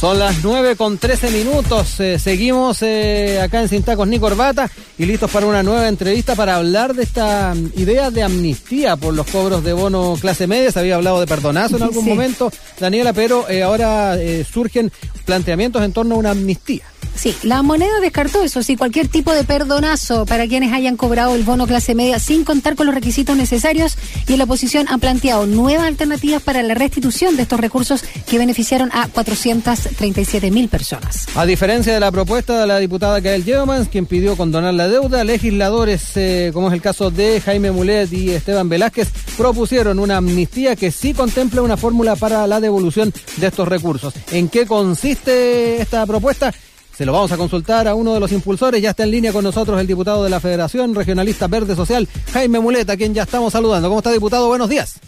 [0.00, 1.98] Son las 9 con 13 minutos.
[1.98, 6.36] Eh, seguimos eh, acá en Sin Tacos ni Corbata y listos para una nueva entrevista
[6.36, 10.70] para hablar de esta mm, idea de amnistía por los cobros de bono clase media.
[10.70, 14.16] Se había hablado de perdonazo en algún momento, Daniela, pero eh, ahora
[14.48, 14.92] surgen
[15.24, 16.84] planteamientos en torno a una amnistía.
[17.18, 21.42] Sí, la moneda descartó eso, sí, cualquier tipo de perdonazo para quienes hayan cobrado el
[21.42, 23.98] bono clase media sin contar con los requisitos necesarios
[24.28, 28.90] y la oposición han planteado nuevas alternativas para la restitución de estos recursos que beneficiaron
[28.92, 31.26] a 437 mil personas.
[31.34, 35.24] A diferencia de la propuesta de la diputada Gael Yeomans, quien pidió condonar la deuda,
[35.24, 40.76] legisladores, eh, como es el caso de Jaime Mulet y Esteban Velázquez, propusieron una amnistía
[40.76, 44.14] que sí contempla una fórmula para la devolución de estos recursos.
[44.30, 46.54] ¿En qué consiste esta propuesta?
[46.98, 48.82] Se lo vamos a consultar a uno de los impulsores.
[48.82, 52.58] Ya está en línea con nosotros el diputado de la Federación Regionalista Verde Social, Jaime
[52.58, 53.86] Muleta, quien ya estamos saludando.
[53.86, 54.48] ¿Cómo está, diputado?
[54.48, 55.00] Buenos días.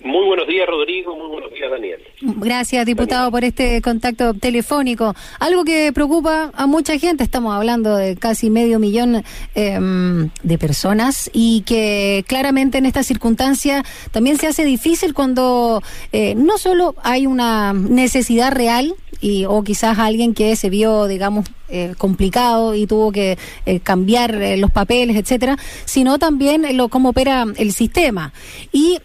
[0.00, 1.14] Muy buenos días, Rodrigo.
[1.14, 2.00] Muy buenos días, Daniel.
[2.26, 5.14] Gracias, diputado, por este contacto telefónico.
[5.38, 9.22] Algo que preocupa a mucha gente, estamos hablando de casi medio millón
[9.54, 16.34] em, de personas y que claramente en esta circunstancia también se hace difícil cuando eh,
[16.34, 21.94] no solo hay una necesidad real y, o quizás alguien que se vio, digamos, eh,
[21.98, 27.44] complicado y tuvo que eh, cambiar eh, los papeles, etcétera, sino también lo cómo opera
[27.56, 28.32] el sistema.
[28.70, 28.98] Y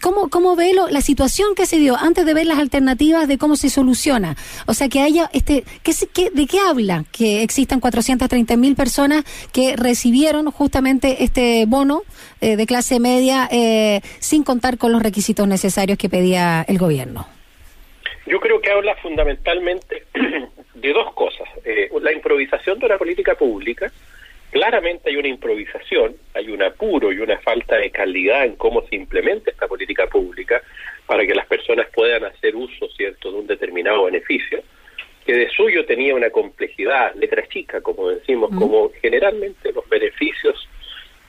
[0.00, 3.38] cómo, cómo ve lo, la situación que se dio antes de ver las alternativas de
[3.38, 4.36] cómo se soluciona.
[4.66, 7.04] O sea, que haya, este, ¿qué, ¿de qué habla?
[7.12, 12.02] Que existan 430 mil personas que recibieron justamente este bono
[12.40, 13.48] de clase media
[14.20, 17.26] sin contar con los requisitos necesarios que pedía el gobierno.
[18.26, 20.04] Yo creo que habla fundamentalmente
[20.74, 21.48] de dos cosas.
[21.64, 23.92] Eh, la improvisación de una política pública,
[24.50, 28.96] claramente hay una improvisación, hay un apuro y una falta de calidad en cómo se
[28.96, 30.62] implementa esta política pública
[31.06, 34.62] para que las personas puedan hacer uso, ¿cierto?, de un determinado beneficio,
[35.26, 40.68] que de suyo tenía una complejidad, letra chica, como decimos, como generalmente los beneficios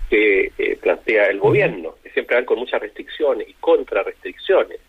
[0.09, 4.79] que eh, plantea el gobierno, que siempre van con muchas restricciones y contra restricciones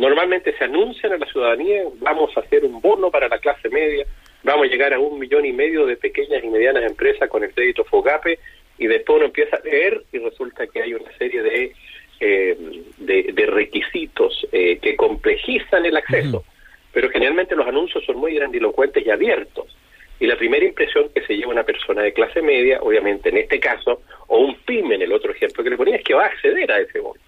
[0.00, 4.06] Normalmente se anuncian a la ciudadanía, vamos a hacer un bono para la clase media,
[4.42, 7.52] vamos a llegar a un millón y medio de pequeñas y medianas empresas con el
[7.52, 8.38] crédito FOGAPE,
[8.78, 11.74] y después uno empieza a leer y resulta que hay una serie de,
[12.20, 12.56] eh,
[12.98, 16.44] de, requisitos eh, que complejizan el acceso.
[16.92, 19.76] Pero generalmente los anuncios son muy grandilocuentes y abiertos.
[20.18, 23.58] Y la primera impresión que se lleva una persona de clase media, obviamente en este
[23.58, 26.26] caso, o un pyme en el otro ejemplo que le ponía, es que va a
[26.26, 27.20] acceder a ese bono.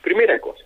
[0.00, 0.64] Primera cosa.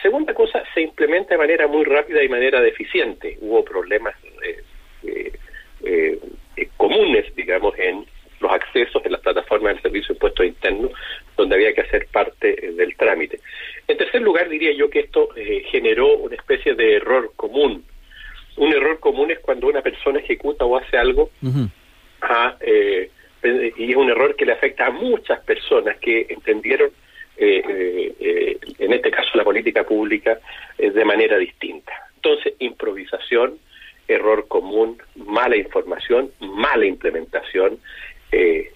[0.00, 3.36] Segunda cosa, se implementa de manera muy rápida y manera deficiente.
[3.40, 4.62] Hubo problemas eh,
[5.84, 6.18] eh,
[6.56, 8.06] eh, comunes, digamos, en
[8.40, 10.92] los accesos en las plataformas del Servicio de Impuestos Internos,
[11.36, 13.40] donde había que hacer parte del trámite.
[13.86, 15.28] En tercer lugar, diría yo que esto
[15.70, 17.84] generó una especie de error común.
[18.56, 21.30] Un error común es cuando una persona ejecuta o hace algo
[23.42, 26.90] y es un error que le afecta a muchas personas que entendieron
[27.40, 30.40] eh, eh, eh, en este caso la política pública,
[30.76, 31.92] de manera distinta.
[32.16, 33.58] Entonces, improvisación,
[34.08, 37.78] error común, mala información, mala implementación.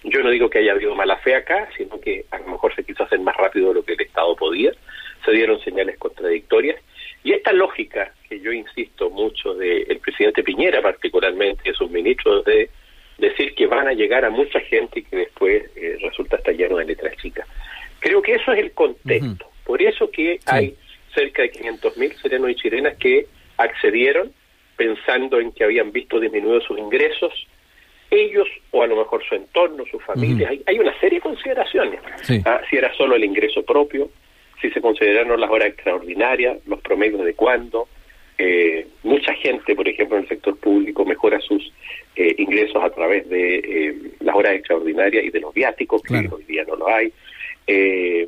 [0.03, 2.83] yo no digo que haya habido mala fe acá, sino que a lo mejor se
[2.83, 4.71] quiso hacer más rápido de lo que el Estado podía,
[5.25, 6.81] se dieron señales contradictorias.
[7.23, 8.39] Y esta lógica, que
[9.03, 12.69] yo insisto mucho del presidente Piñera particularmente, de sus ministros, de
[13.17, 15.63] decir que van a llegar a mucha gente y que después
[16.01, 17.47] resulta estar lleno de letras chicas.
[17.99, 19.45] Creo que eso es el contexto.
[19.63, 20.75] Por eso que hay
[21.13, 23.27] cerca de 500.000 serenos y chilenas que
[23.57, 24.31] accedieron
[24.75, 27.31] pensando en que habían visto disminuidos sus ingresos,
[28.09, 30.49] ellos o a lo mejor su entorno, su familia.
[30.65, 31.99] hay, una serie de consideraciones.
[32.45, 34.09] Ah, si era solo el ingreso propio,
[34.61, 37.87] si se consideraron las horas extraordinarias, los promedios de cuándo.
[38.37, 38.87] Eh,
[39.43, 41.71] gente, por ejemplo, en el sector público mejora sus
[42.15, 46.43] eh, ingresos a través de eh, las horas extraordinarias y de los viáticos, que hoy
[46.45, 47.11] día no lo hay.
[47.67, 48.25] Eh,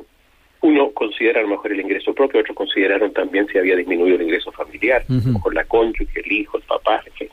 [0.60, 4.22] uno considera a lo mejor el ingreso propio, otros consideraron también si había disminuido el
[4.22, 5.04] ingreso familiar,
[5.42, 7.30] con la cónyuge, el hijo, el papá, etc.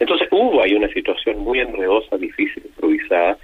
[0.00, 3.38] Entonces hubo ahí una situación muy enredosa, difícil, improvisada.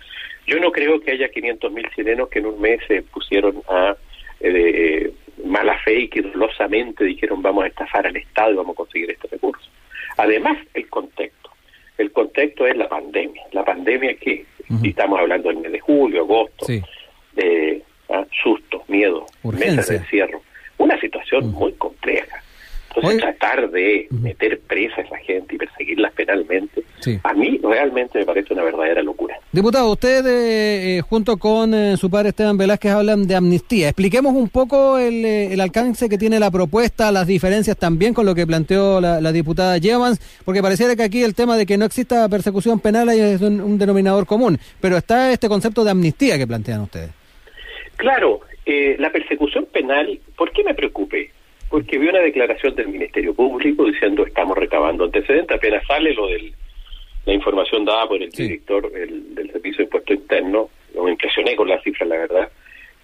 [0.46, 3.96] Yo no creo que haya 500.000 chilenos que en un mes se pusieron a
[4.40, 5.12] eh,
[5.44, 9.10] mala fe y que dolosamente dijeron vamos a estafar al Estado y vamos a conseguir
[9.10, 9.68] este recurso.
[10.16, 11.50] Además, el contexto.
[11.96, 13.42] El contexto es la pandemia.
[13.52, 14.44] La pandemia que,
[14.82, 17.82] estamos hablando del mes de julio, agosto, eh,
[18.42, 20.42] susto, miedo, mesas de encierro.
[20.78, 22.42] Una situación muy compleja.
[22.94, 26.82] Entonces, tratar de meter presa a esa gente y perseguirlas penalmente,
[27.22, 29.37] a mí realmente me parece una verdadera locura.
[29.58, 33.88] Diputado, usted eh, eh, junto con eh, su padre Esteban Velázquez hablan de amnistía.
[33.88, 38.36] Expliquemos un poco el, el, alcance que tiene la propuesta, las diferencias también con lo
[38.36, 42.28] que planteó la, diputada Jevans, porque pareciera que aquí el tema de que no exista
[42.28, 47.10] persecución penal es un, denominador común, pero está este concepto de amnistía que plantean ustedes.
[47.96, 51.32] Claro, la persecución penal, ¿por qué me preocupe?
[51.68, 56.52] porque vi una declaración del Ministerio Público diciendo estamos recabando antecedentes, apenas sale lo de
[57.28, 61.78] la información dada por el director del Servicio de Impuesto Interno, me impresioné con la
[61.82, 62.50] cifra, la verdad,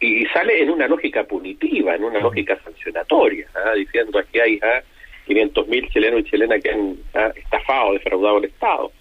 [0.00, 3.74] y, sale en una lógica punitiva, en una lógica sancionatoria, ¿ah?
[3.74, 4.82] diciendo aquí hay ¿ah?
[5.26, 7.32] 500 mil chilenos y chilenas que han ¿ah?
[7.36, 8.92] estafado, defraudado al Estado.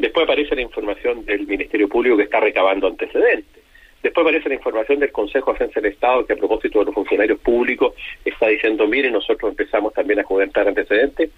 [0.00, 3.62] Después aparece la información del Ministerio Público que está recabando antecedentes.
[4.02, 6.94] Después aparece la información del Consejo de Defensa del Estado que a propósito de los
[6.94, 7.94] funcionarios públicos
[8.24, 11.30] está diciendo, mire, nosotros empezamos también a juventar antecedentes.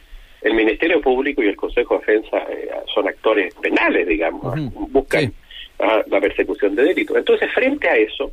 [0.44, 4.54] El Ministerio Público y el Consejo de Defensa eh, son actores penales, digamos,
[4.90, 5.32] buscan
[5.78, 7.16] la persecución de delitos.
[7.16, 8.30] Entonces, frente a eso,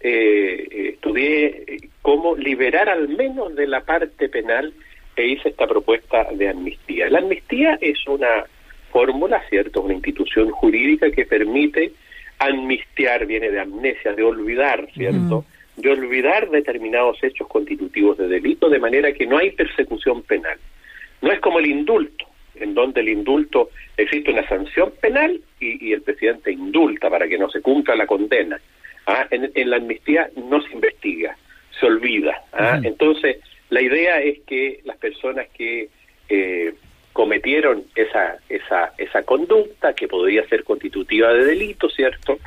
[0.00, 4.72] eh, eh, estudié cómo liberar al menos de la parte penal
[5.16, 7.10] e hice esta propuesta de amnistía.
[7.10, 8.44] La amnistía es una
[8.90, 9.82] fórmula, ¿cierto?
[9.82, 11.92] Una institución jurídica que permite
[12.38, 15.44] amnistiar viene de amnesia, de olvidar, ¿cierto?
[15.76, 20.58] De olvidar determinados hechos constitutivos de delito, de manera que no hay persecución penal.
[21.24, 26.02] No es como el indulto, en donde el indulto existe una sanción penal y, el
[26.02, 28.60] presidente indulta para que no se cumpla la condena.
[29.06, 29.26] ¿ah?
[29.30, 31.34] En, la amnistía no se investiga,
[31.80, 32.42] se olvida.
[32.52, 32.78] ¿ah?
[32.82, 33.38] Entonces,
[33.70, 35.88] la idea es que las personas que
[36.28, 36.74] eh,
[37.14, 42.38] cometieron esa, esa, esa conducta que podría ser constitutiva de delito, ¿cierto?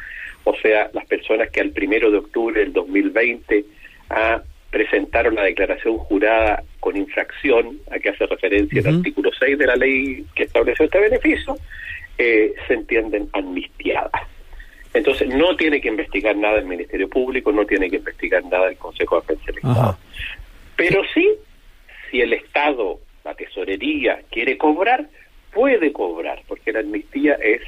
[0.44, 3.66] O sea, las personas que al primero de octubre del 2020
[4.12, 9.66] ah, presentaron la declaración jurada con infracción, a que hace referencia el artículo 6 de
[9.66, 11.56] la ley que estableció este beneficio,
[12.18, 14.24] eh, se entienden amnistiadas.
[14.94, 18.78] Entonces, no tiene que investigar nada el Ministerio Público, no tiene que investigar nada el
[18.78, 19.98] Consejo de Defensa del Estado.
[20.76, 21.30] Pero sí,
[22.10, 25.08] si el Estado la tesorería quiere cobrar,
[25.54, 27.62] puede cobrar, porque la amnistía es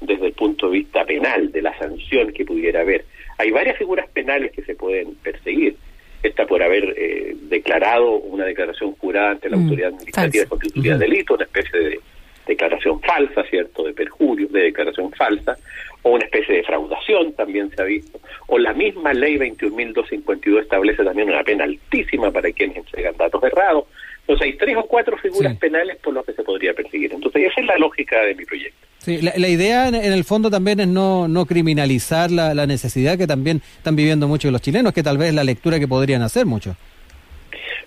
[0.00, 3.04] desde el punto de vista penal, de la sanción que pudiera haber.
[3.38, 5.76] Hay varias figuras penales que se pueden perseguir.
[6.22, 10.98] Esta por haber eh, declarado una declaración jurada ante la mm, autoridad administrativa de constitución
[10.98, 12.00] de delito, una especie de
[12.46, 15.56] declaración falsa, ¿cierto?, de perjurio, de declaración falsa,
[16.02, 21.04] o una especie de defraudación también se ha visto, o la misma ley 21.252 establece
[21.04, 23.86] también una pena altísima para quienes entregan datos errados,
[24.26, 27.12] entonces hay tres o cuatro figuras penales por las que se podría perseguir.
[27.12, 28.86] Entonces esa es la lógica de mi proyecto.
[29.06, 33.62] Sí, la, idea en, el fondo también es no, no criminalizar la, necesidad que también
[33.76, 36.76] están viviendo muchos los chilenos, que tal vez es la lectura que podrían hacer muchos.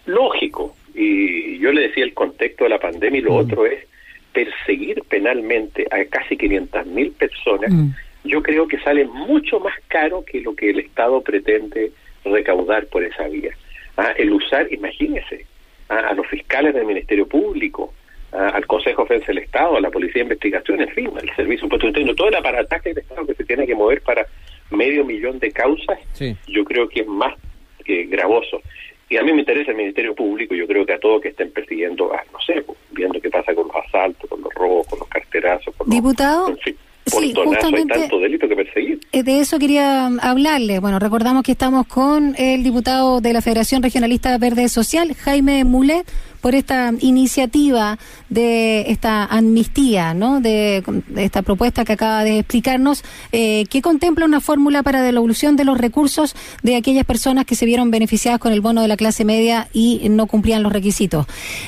[0.05, 3.35] Lógico, y yo le decía el contexto de la pandemia y lo mm.
[3.35, 3.85] otro es
[4.31, 7.89] perseguir penalmente a casi 500.000 personas, mm.
[8.23, 11.91] yo creo que sale mucho más caro que lo que el Estado pretende
[12.23, 13.51] recaudar por esa vía.
[13.97, 15.45] Ah, el usar, imagínese,
[15.89, 17.93] a, los fiscales del Ministerio Público,
[19.09, 22.35] del Estado, a la Policía de Investigación, en fin, al Servicio Impuesto Interno, todo el
[22.35, 24.25] aparataje del Estado que se tiene que mover para
[24.71, 25.99] medio millón de causas,
[26.47, 27.33] yo creo que es más
[27.83, 28.61] que gravoso.
[29.09, 31.51] Y a mí me interesa el Ministerio Público, yo creo que a todos que estén
[31.51, 35.75] persiguiendo, no sé, viendo qué pasa con los asaltos, con los robos, con los carterazos,
[35.75, 38.99] con Diputado, sí, justamente, delito que perseguir.
[39.11, 40.79] Eh, de eso quería hablarle.
[40.79, 46.05] Bueno, recordamos que estamos con el diputado de la Federación Regionalista Verde Social, Jaime Mulet,
[46.41, 47.97] por esta iniciativa
[48.29, 50.41] de esta amnistía, ¿no?
[50.41, 50.83] De,
[51.15, 55.77] esta propuesta que acaba de explicarnos, eh, que contempla una fórmula para devolución de los
[55.77, 59.67] recursos de aquellas personas que se vieron beneficiadas con el bono de la clase media
[59.73, 61.25] y no cumplían los requisitos.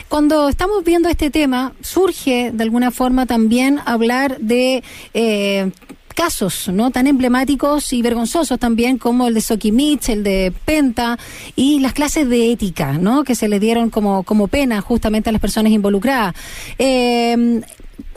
[0.09, 5.71] Cuando estamos viendo este tema, surge de alguna forma también hablar de eh,
[6.13, 11.17] casos no tan emblemáticos y vergonzosos también como el de Sokimich, el de Penta
[11.55, 15.31] y las clases de ética no que se le dieron como, como pena justamente a
[15.31, 16.35] las personas involucradas.
[16.77, 17.61] Eh,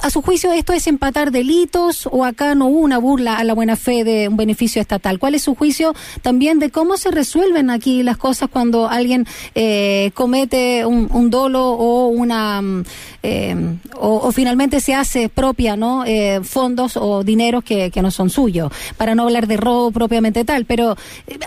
[0.02, 3.76] a su juicio, ¿esto es empatar delitos o acá no una burla a la buena
[3.76, 5.18] fe de un beneficio estatal?
[5.18, 10.10] ¿Cuál es su juicio también de cómo se resuelven aquí las cosas cuando alguien eh,
[10.14, 12.84] comete un, dolo o una mm,
[13.22, 13.56] eh,
[13.98, 16.04] o, finalmente se hace propia, ¿no?
[16.04, 20.44] Eh, fondos o dineros que, que, no son suyos, para no hablar de robo propiamente
[20.44, 20.66] tal.
[20.66, 20.96] Pero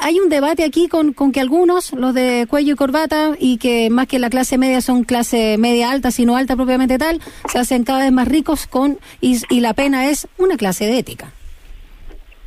[0.01, 3.89] hay un debate aquí con, con que algunos, los de cuello y corbata, y que
[3.91, 7.83] más que la clase media son clase media alta, sino alta propiamente tal, se hacen
[7.83, 11.31] cada vez más ricos con y, la pena es una clase de ética.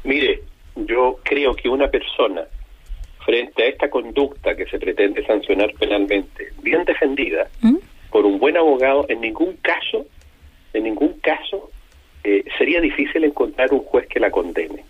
[0.05, 0.43] Mire,
[0.77, 2.43] yo creo que una persona
[3.25, 7.77] frente a esta conducta que se pretende sancionar penalmente, bien defendida, ¿Mm?
[8.11, 10.07] por un buen abogado, en ningún caso,
[10.73, 11.71] en ningún caso
[12.25, 14.85] eh, sería difícil encontrar un juez que la condene,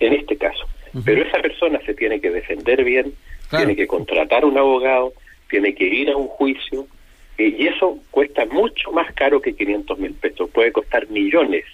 [0.00, 0.66] en este caso.
[1.04, 3.12] Pero esa persona se tiene que defender bien,
[3.50, 5.12] tiene que contratar un abogado,
[5.50, 6.86] tiene que ir a un juicio,
[7.38, 11.64] eh, y eso cuesta mucho más caro que 500 mil pesos, puede costar millones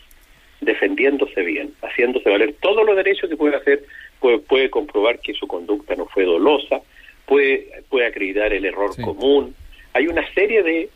[0.61, 3.83] defendiéndose bien, haciéndose valer todos los derechos que puede hacer,
[4.21, 6.81] puede, puede comprobar que su conducta no fue dolosa,
[7.27, 9.55] puede, puede acreditar el error común.
[9.93, 10.89] Hay una serie de,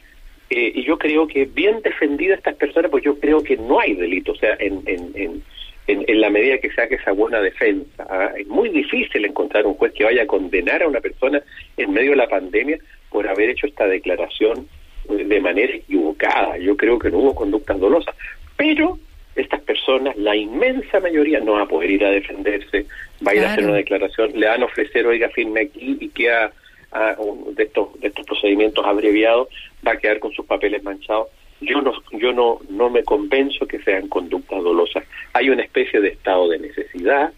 [0.50, 3.94] eh, y yo creo que bien defendida estas personas, pues yo creo que no hay
[3.94, 5.42] delito, o sea, en, en, en,
[5.86, 8.06] en, la medida que saque esa buena defensa.
[8.10, 8.30] ¿ah?
[8.36, 11.42] Es muy difícil encontrar un juez que vaya a condenar a una persona
[11.76, 12.78] en medio de la pandemia
[13.10, 14.68] por haber hecho esta declaración
[15.08, 16.58] de manera equivocada.
[16.58, 18.14] Yo creo que no hubo conductas dolosas,
[18.56, 18.98] pero
[19.34, 22.86] estas personas, la inmensa mayoría, no va a poder ir a defenderse,
[23.26, 26.08] va a ir a hacer una declaración, le van a ofrecer, oiga, firme aquí y
[26.08, 26.50] que a,
[27.54, 29.48] de, estos, de estos procedimientos abreviados,
[29.86, 31.28] va a quedar con sus papeles manchados.
[31.60, 35.04] Yo no, yo no, no me convenzo que sean conductas dolosas.
[35.32, 37.32] Hay una especie de estado de necesidad,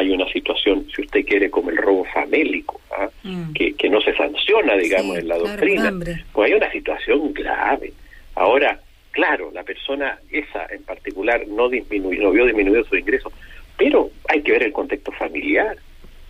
[0.00, 3.08] hay una situación, si usted quiere, como el robo famélico, ¿ah?
[3.22, 3.52] mm.
[3.52, 5.92] que, que no se sanciona, digamos, en la doctrina.
[6.32, 7.92] Pues hay una situación grave.
[8.34, 8.78] Ahora,
[9.12, 13.32] Claro, la persona esa en particular no disminuyó, no vio disminuido su ingreso,
[13.76, 15.76] pero hay que ver el contexto familiar.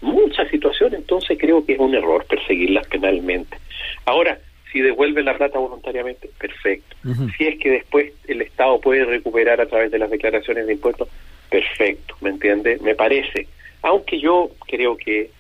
[0.01, 3.59] Muchas situaciones, entonces creo que es un error perseguirlas penalmente.
[4.07, 4.39] Ahora,
[4.73, 6.97] si devuelve la plata voluntariamente, perfecto.
[7.37, 11.09] Si es que después el Estado puede recuperar a través de las declaraciones de impuestos,
[11.51, 12.79] perfecto, ¿me entiende?
[12.81, 13.47] Me parece.
[13.83, 15.31] Aunque yo creo que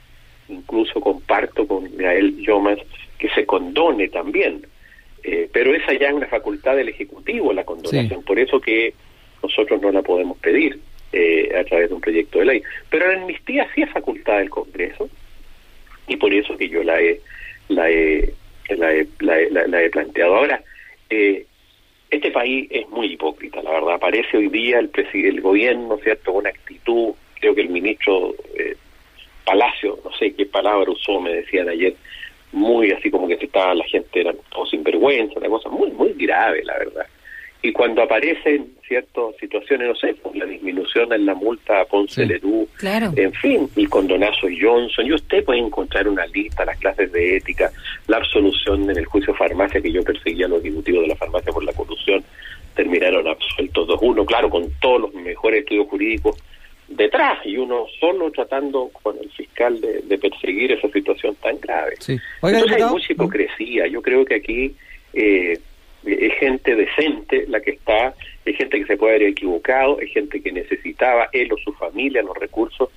[0.48, 2.78] incluso comparto con Gael Yomas
[3.18, 4.62] que se condone también
[5.22, 8.94] eh, pero esa ya es una facultad del Ejecutivo, la condonación, por eso que
[9.42, 10.78] nosotros no la podemos pedir
[11.12, 12.62] eh, a través de un proyecto de ley.
[12.88, 15.10] Pero la amnistía sí es facultad del Congreso
[16.06, 17.20] y por eso que yo la he,
[17.68, 18.32] la he,
[18.70, 20.36] la he, la he, planteado.
[20.36, 20.62] Ahora,
[21.10, 21.44] eh,
[22.10, 24.00] este país es muy hipócrita, la verdad.
[24.00, 28.34] Parece hoy día el, el gobierno, ¿cierto?, con actitud, creo que el ministro
[29.44, 31.94] Palacio, no sé qué palabra usó, me decían ayer,
[32.52, 36.62] muy así como que estaba la gente era todo sinvergüenza, una cosa muy muy grave
[36.64, 37.06] la verdad.
[37.62, 42.24] Y cuando aparecen ciertas situaciones, no sé, pues la disminución en la multa a Ponce
[42.24, 47.36] Lerú, en fin, el condonazo Johnson, y usted puede encontrar una lista, las clases de
[47.36, 47.70] ética,
[48.06, 51.52] la absolución en el juicio farmacia que yo perseguía a los ejecutivos de la farmacia
[51.52, 52.24] por la corrupción,
[52.74, 56.36] terminaron absueltos dos uno, claro, con todos los mejores estudios jurídicos
[56.90, 61.94] detrás y uno solo tratando con el fiscal de, perseguir esa situación tan grave.
[62.00, 62.18] Sí.
[62.42, 63.86] Entonces hay mucha hipocresía.
[63.86, 64.74] Yo creo que aquí
[65.14, 65.58] eh,
[66.04, 70.42] es gente decente la que está, es gente que se puede haber equivocado, es gente
[70.42, 72.90] que necesitaba él o su familia los recursos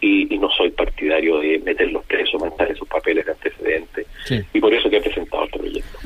[0.00, 4.06] y, no soy partidario de meterlos presos, mandarle sus papeles de antecedentes.
[4.52, 5.98] Y por eso que he presentado este proyecto.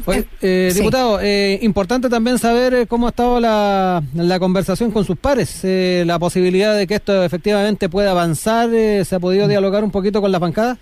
[0.42, 5.16] eh, diputado, eh, importante también saber eh, cómo ha estado la, la conversación con sus
[5.16, 9.90] pares, eh, la posibilidad de que esto efectivamente pueda avanzar, ¿se ha podido dialogar un
[9.90, 10.78] poquito con la bancada?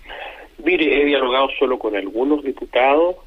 [0.63, 3.17] Mire, he dialogado solo con algunos diputados,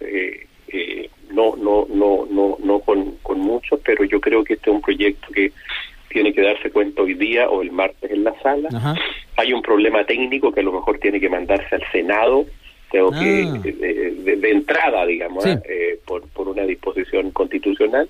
[1.30, 4.82] no, no, no, no, no con, con muchos, pero yo creo que este es un
[4.82, 5.52] proyecto que
[6.08, 8.96] tiene que darse cuenta hoy día o el martes en la sala.
[9.46, 12.46] Hay un problema técnico que a lo mejor tiene que mandarse al Senado,
[12.90, 13.60] tengo que ah.
[13.62, 15.60] de, entrada, digamos, ¿eh?
[15.68, 18.08] Eh, por, por una disposición constitucional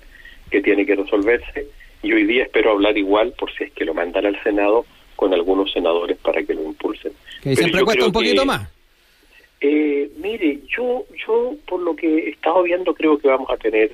[0.49, 1.67] que tiene que resolverse.
[2.01, 5.33] Y hoy día espero hablar igual, por si es que lo mandan al Senado, con
[5.33, 7.11] algunos senadores para que lo impulsen.
[7.41, 8.69] Que siempre cuesta un poquito más.
[9.61, 13.91] Eh, mire, yo, yo por lo que he estado viendo creo que vamos a tener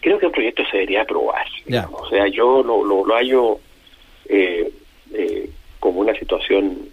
[0.00, 1.46] creo que el proyecto se debería aprobar.
[1.92, 3.60] O sea, yo lo, lo, lo hallo
[4.28, 4.72] eh, eh,
[5.90, 6.88] como una situación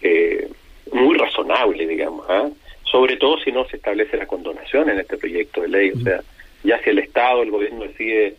[0.00, 0.48] eh,
[0.92, 2.48] muy razonable, digamos, ¿ah?
[2.84, 5.90] sobre todo si no se establece la condonación en este proyecto de ley.
[5.90, 6.20] O sea,
[6.62, 8.36] ya si el Estado, el gobierno decide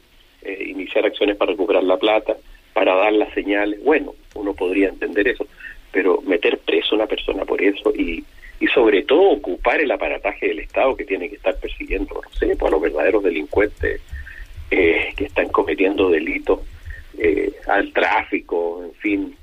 [0.60, 2.36] iniciar acciones para recuperar la plata,
[2.74, 5.46] para dar las señales, bueno, uno podría entender eso,
[5.92, 8.24] pero meter preso a una persona por eso y
[8.64, 12.56] y sobre todo ocupar el aparataje del Estado que tiene que estar persiguiendo, no sé,
[12.58, 14.00] a los verdaderos delincuentes
[14.72, 16.62] eh, que están cometiendo delitos,
[17.18, 19.36] eh, al tráfico, en fin,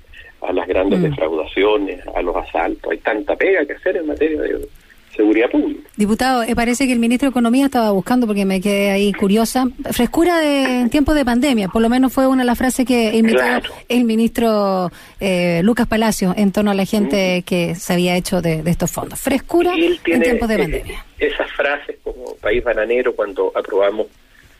[0.43, 1.03] a las grandes mm.
[1.03, 2.91] defraudaciones, a los asaltos.
[2.91, 4.69] Hay tanta pega que hacer en materia de
[5.15, 5.89] seguridad pública.
[5.97, 9.67] Diputado, eh, parece que el ministro de Economía estaba buscando, porque me quedé ahí curiosa,
[9.93, 13.19] frescura de, en tiempos de pandemia, por lo menos fue una de las frases que
[13.19, 13.43] emitió
[13.89, 17.43] el ministro eh, Lucas Palacio en torno a la gente mm.
[17.45, 19.21] que se había hecho de, estos fondos.
[19.21, 21.05] Frescura en tiempos de pandemia.
[21.19, 24.07] esas frases como país bananero cuando aprobamos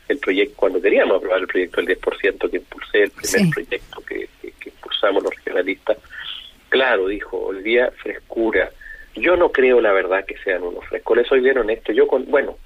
[0.09, 4.29] el proyecto, cuando queríamos aprobar el proyecto del 10% que impulsé, el primer proyecto que,
[5.01, 5.97] impulsamos los regionalistas,
[6.69, 8.71] claro, dijo, hoy día frescura
[9.15, 11.17] yo no creo, la verdad, que sean unos frescos.
[11.17, 11.91] Les soy bien honesto.
[11.91, 12.57] Yo, con, bueno,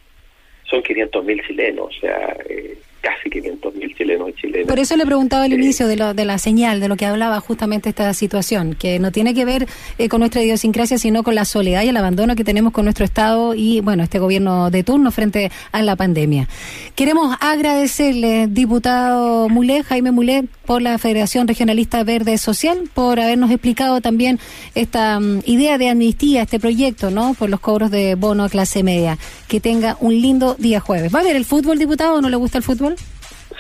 [0.70, 4.68] son 500.000 chilenos, o sea, eh, casi 500.000 chilenos y chilenas.
[4.68, 7.06] Por eso le preguntaba al Eh, inicio de, lo, de la señal, de lo que
[7.06, 9.68] hablaba justamente esta situación, que no tiene que ver
[10.00, 13.06] eh, con nuestra idiosincrasia, sino con la soledad y el abandono que tenemos con nuestro
[13.06, 16.48] Estado y, bueno, este gobierno de turno frente a la pandemia.
[16.96, 24.02] Queremos agradecerle, diputado Mulet, Jaime Mulet, por la Federación Regionalista Verde Social, por habernos explicado
[24.02, 24.40] también
[24.74, 27.36] esta mm, idea de amnistía, este proyecto, ¿no?
[27.36, 29.20] Por los cobros de bono a clase media.
[29.48, 31.14] Que tenga un lindo día jueves.
[31.14, 32.95] ¿Va a ver el fútbol, diputado, o no le gusta el fútbol?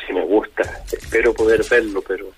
[0.05, 2.31] Sí me gusta, espero poder verlo, pero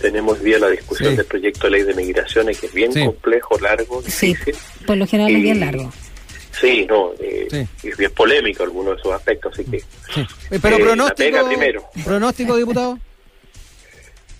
[0.00, 1.16] tenemos día la discusión Sí.
[1.16, 3.04] del proyecto de ley de migraciones, que es bien Sí.
[3.04, 4.54] complejo, largo, Sí, difícil.
[4.86, 5.92] por lo general es bien largo.
[6.60, 7.88] Sí, no, eh, Sí.
[7.88, 10.20] es bien polémico algunos de esos aspectos, así que Sí.
[10.50, 11.16] Eh, Pero Eh, la pronóstico.
[11.16, 11.84] pega primero.
[12.04, 12.98] Pronóstico, diputado.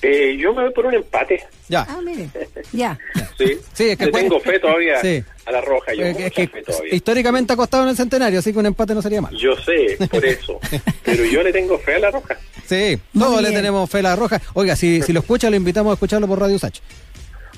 [0.03, 1.43] eh, yo me voy por un empate.
[1.69, 1.85] Ya.
[1.89, 2.29] Ah, mire,
[2.73, 2.99] ya.
[3.39, 5.23] Sí, Sí, es que Le puede- tengo fe todavía Sí.
[5.45, 6.95] a la roja, yo mucha es que fe todavía.
[6.95, 9.35] históricamente ha costado en el centenario, así que un empate no sería mal.
[9.37, 10.59] Yo sé, por eso,
[11.05, 12.37] pero yo le tengo fe a la roja.
[12.67, 14.41] Sí, todos le tenemos fe a la roja.
[14.55, 16.79] Oiga, si, si lo escucha, lo invitamos a escucharlo por Radio Sach.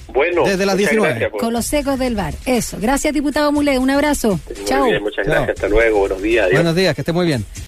[0.09, 1.19] Bueno, Desde las muchas 19.
[1.21, 2.33] gracias Con los secos del bar.
[2.47, 2.79] Eso.
[2.81, 3.79] Gracias, diputado Mulet.
[3.79, 4.41] Un abrazo.
[4.57, 4.87] Muy Chao.
[4.87, 5.35] bien, muchas Chao.
[5.35, 6.47] gracias, hasta luego, buenos días.
[6.47, 6.57] adiós.
[6.61, 7.45] Buenos días, que esté muy bien.